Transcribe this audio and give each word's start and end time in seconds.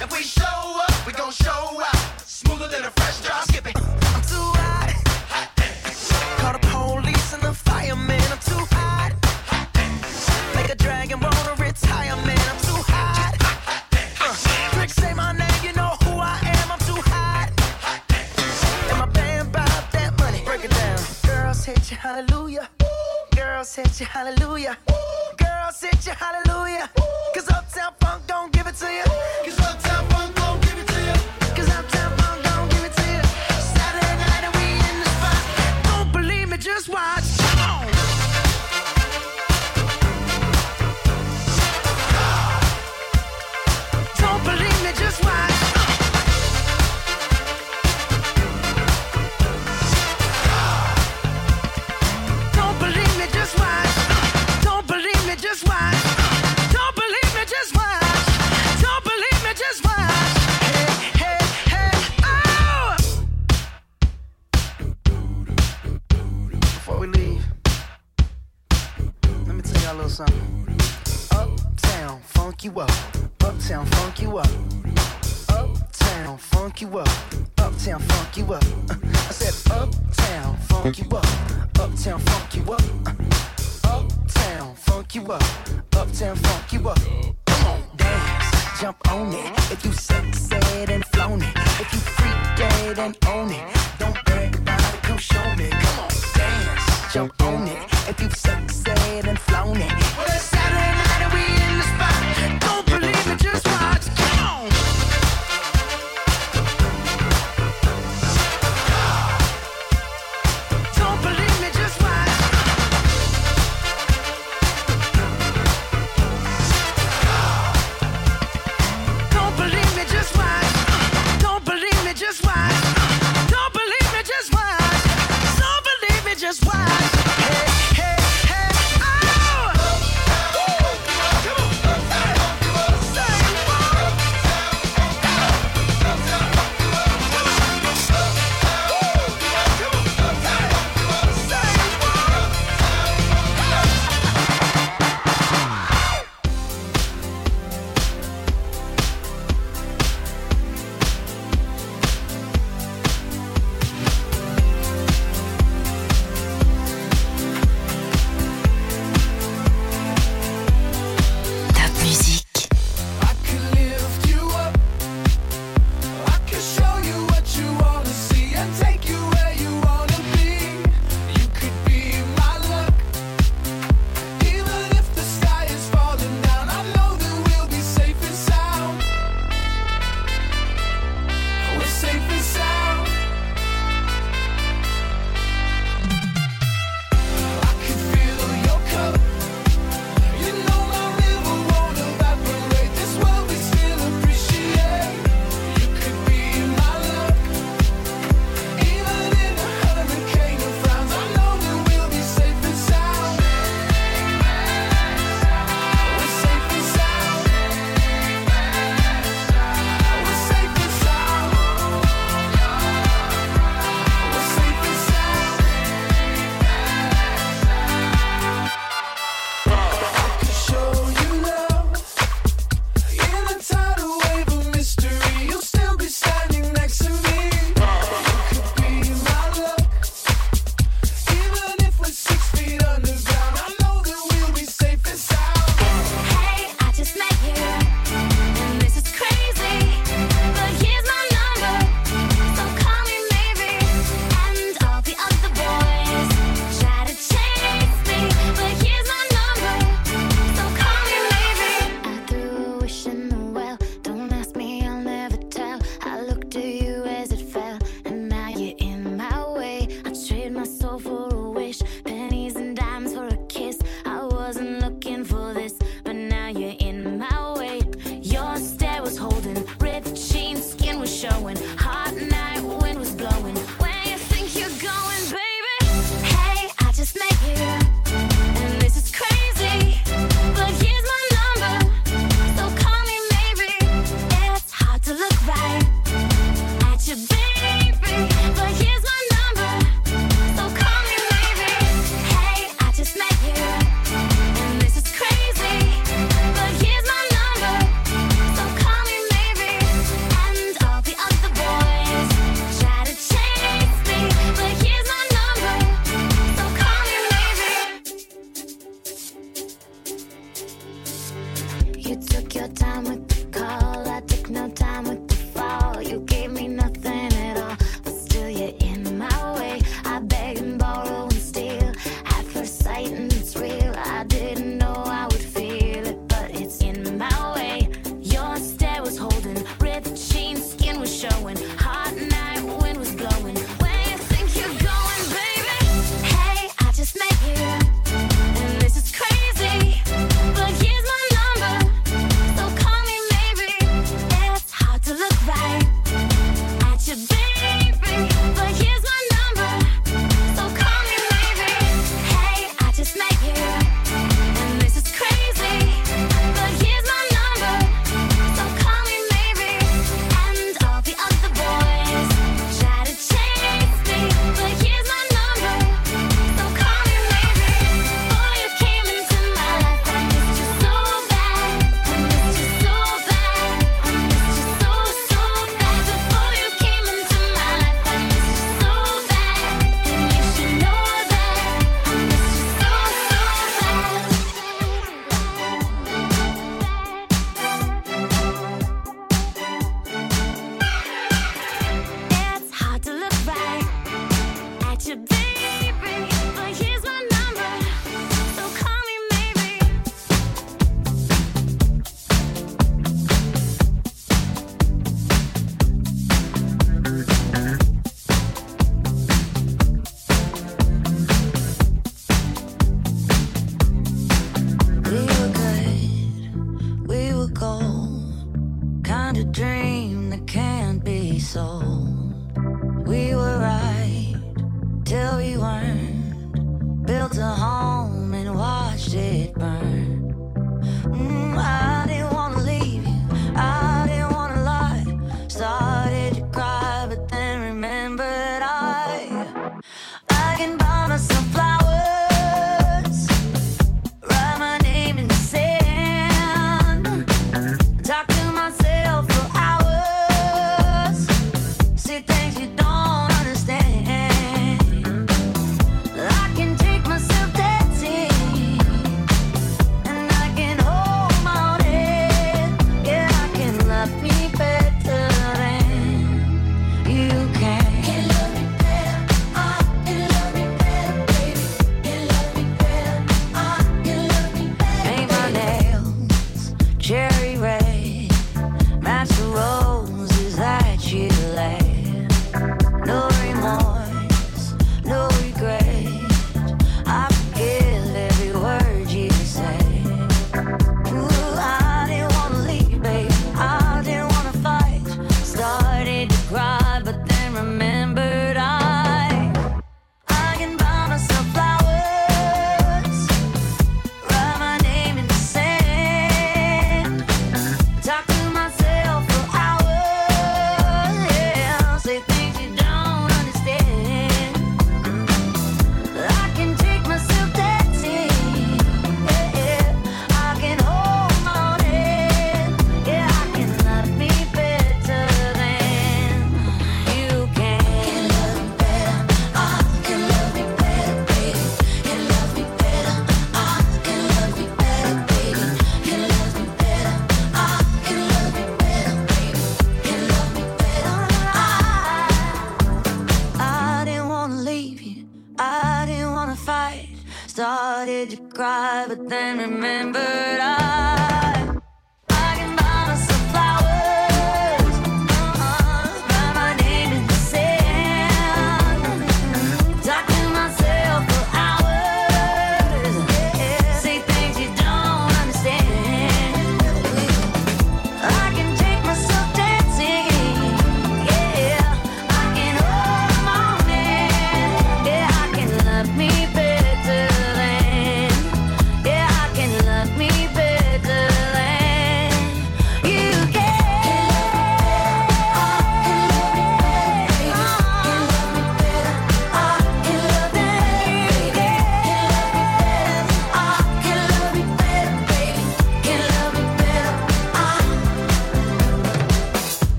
If 0.00 0.12
we 0.12 0.22
show 0.22 0.80
up, 0.86 1.06
we 1.06 1.12
gon' 1.12 1.32
show 1.32 1.80
up 1.82 1.96
Smoother 2.24 2.68
than 2.68 2.84
a 2.84 2.90
fresh 2.90 3.20
drop. 3.20 3.42
Skip 3.48 3.66
it. 3.66 3.76
I'm 3.76 4.22
too 4.22 4.48
hot. 4.62 4.94
Hot. 5.34 5.50
Call 6.38 6.52
the 6.52 6.58
police 6.68 7.34
and 7.34 7.42
the 7.42 7.52
fireman. 7.52 8.22
I'm 8.30 8.38
too 8.38 8.64
hot. 8.70 9.12
Hot 9.50 10.70
a 10.70 10.76
dragon. 10.76 11.18
I'm 12.38 12.58
too 12.62 12.80
hot. 12.86 13.34
Hot 13.42 14.78
uh, 14.78 14.86
say 14.86 15.14
my 15.14 15.32
name, 15.32 15.60
you 15.64 15.72
know 15.72 15.96
who 16.04 16.12
I 16.20 16.38
am. 16.44 16.70
I'm 16.70 16.78
too 16.86 17.02
hot. 17.10 17.50
Hot. 17.82 18.00
And 18.90 18.98
my 18.98 19.06
that 19.90 20.16
money. 20.16 20.42
Break 20.44 20.64
it 20.64 20.70
down. 20.70 21.00
Girls 21.26 21.64
hit 21.64 21.90
hallelujah. 21.96 22.68
Ooh. 22.84 23.36
Girls 23.36 23.74
hit 23.74 23.98
you, 23.98 24.06
hallelujah. 24.06 24.78
Ooh. 24.90 25.36
Girls 25.36 25.80
hit 25.80 26.06
you, 26.06 26.12
hallelujah. 26.12 26.88
Ooh. 27.00 27.34
Cause 27.34 27.48
uptown 27.50 27.94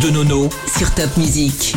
de 0.00 0.10
Nono 0.10 0.48
sur 0.66 0.92
Top 0.94 1.16
Music. 1.16 1.76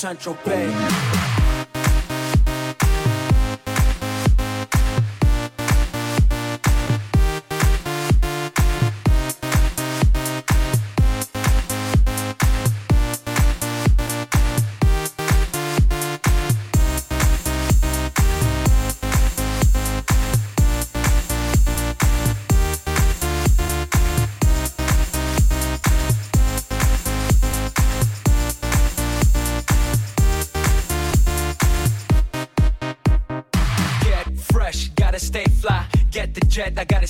St. 0.00 0.18
Tropez. 0.18 1.39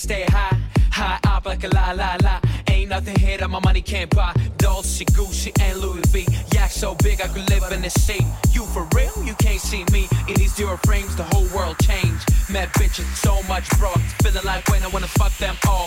Stay 0.00 0.24
high. 0.28 0.56
High 0.90 1.18
up 1.28 1.44
like 1.44 1.62
a 1.64 1.68
la 1.68 1.92
la 1.92 2.16
la. 2.22 2.40
Ain't 2.68 2.88
nothing 2.88 3.16
here 3.18 3.36
that 3.38 3.50
my 3.50 3.60
money 3.60 3.82
can't 3.82 4.10
buy. 4.10 4.32
Dolce, 4.56 5.04
Gucci, 5.04 5.52
and 5.60 5.78
Louis 5.78 6.02
V. 6.06 6.26
Yak 6.52 6.70
so 6.70 6.94
big 7.02 7.20
I 7.20 7.28
could 7.28 7.48
live 7.50 7.70
in 7.70 7.82
the 7.82 7.90
sea. 7.90 8.24
You 8.50 8.64
for 8.64 8.88
real? 8.94 9.12
You 9.22 9.34
can't 9.34 9.60
see 9.60 9.84
me. 9.92 10.08
In 10.28 10.34
these 10.34 10.54
zero 10.54 10.78
frames, 10.84 11.14
the 11.16 11.24
whole 11.24 11.46
world 11.54 11.76
changed. 11.82 12.24
Mad 12.50 12.68
bitches, 12.70 13.08
so 13.14 13.42
much 13.46 13.68
bro. 13.78 13.92
Feeling 14.22 14.44
like 14.44 14.66
when 14.68 14.82
I 14.82 14.88
wanna 14.88 15.06
fuck 15.06 15.36
them 15.38 15.56
all. 15.68 15.86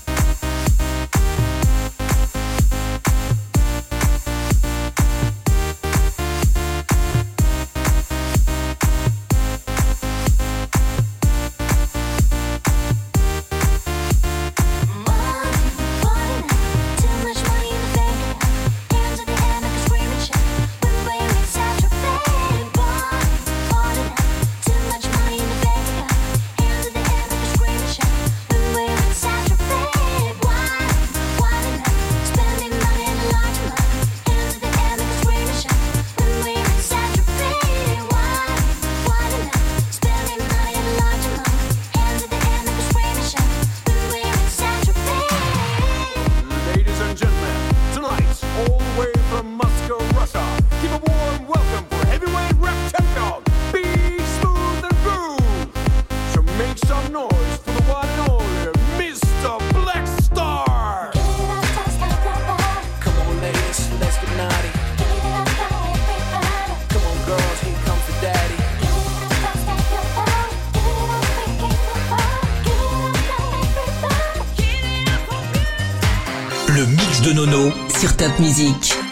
Sur 77.99 78.15
Top 78.17 78.37
Music. 78.39 79.10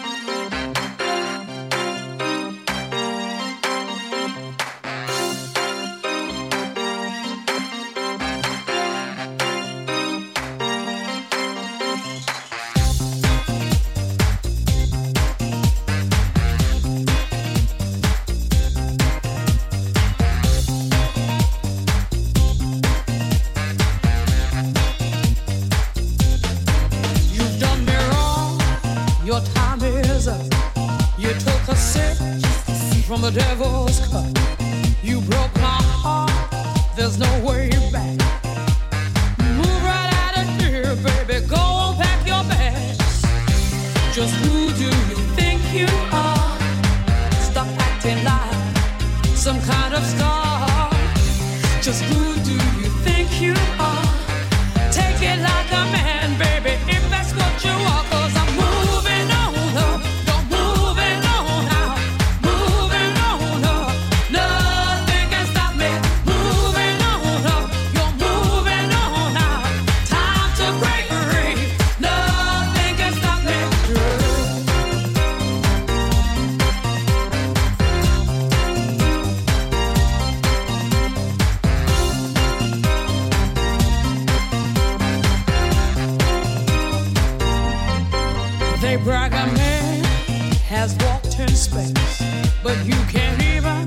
ten 91.22 91.48
space, 91.48 92.22
but 92.62 92.76
you 92.84 92.94
can't 93.08 93.42
even 93.42 93.86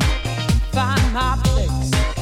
find 0.72 1.14
my 1.14 1.40
place. 1.44 2.13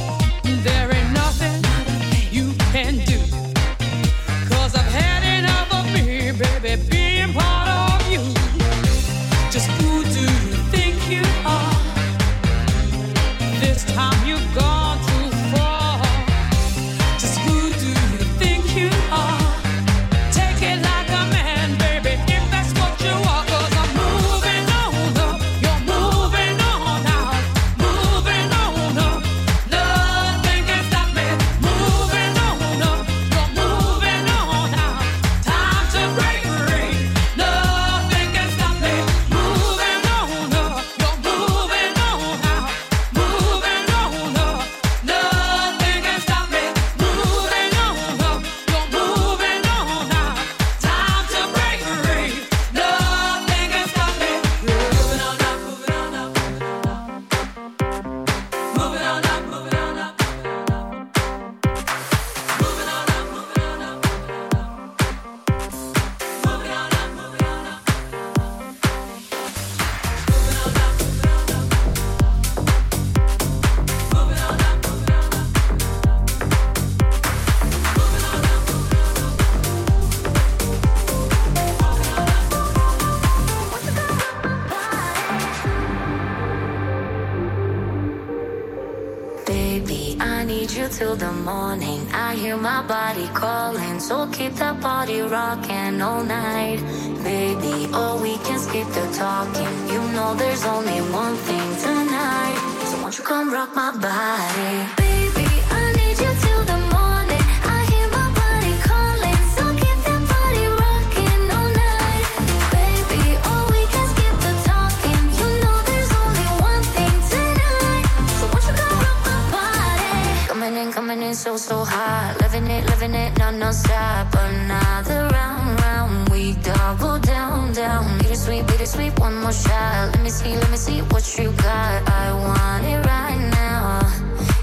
Let 130.22 130.26
me 130.26 130.30
see, 130.30 130.54
let 130.54 130.70
me 130.70 130.76
see 130.76 131.00
what 131.10 131.36
you 131.36 131.50
got. 131.50 132.08
I 132.08 132.32
want 132.32 132.86
it 132.86 133.04
right 133.04 133.42
now. 133.50 134.06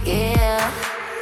Yeah. 0.06 0.72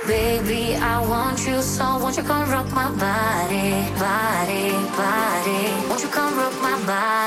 Baby, 0.06 0.76
I 0.76 1.02
want 1.02 1.40
you 1.48 1.60
so 1.64 1.98
won't 1.98 2.18
you 2.18 2.22
come 2.22 2.48
rock 2.52 2.72
my 2.72 2.92
body, 3.02 3.82
body, 3.98 4.70
body? 4.94 5.90
Won't 5.90 6.04
you 6.04 6.10
come 6.10 6.38
rock 6.38 6.54
my 6.62 6.78
body? 6.86 7.26